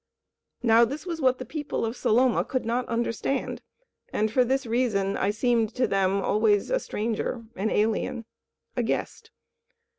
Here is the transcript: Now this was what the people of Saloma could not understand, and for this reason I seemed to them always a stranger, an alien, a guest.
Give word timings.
Now 0.63 0.83
this 0.83 1.05
was 1.05 1.21
what 1.21 1.37
the 1.37 1.45
people 1.45 1.85
of 1.85 1.95
Saloma 1.95 2.43
could 2.43 2.65
not 2.65 2.87
understand, 2.87 3.61
and 4.11 4.31
for 4.31 4.43
this 4.43 4.65
reason 4.65 5.15
I 5.15 5.29
seemed 5.29 5.75
to 5.75 5.85
them 5.85 6.23
always 6.23 6.71
a 6.71 6.79
stranger, 6.79 7.43
an 7.55 7.69
alien, 7.69 8.25
a 8.75 8.81
guest. 8.81 9.29